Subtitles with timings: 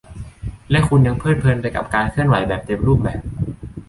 [0.71, 3.21] และคุณยังเพลิดเพลินไปกับการเคลื่อนไหวแบบเต็มรูปแบบ